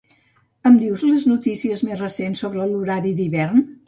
[0.69, 3.63] Em dius les notícies més recents sobre l'horari d'hivern?